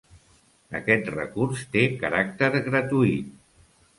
[0.79, 3.31] Aquest recurs té caràcter gratuït.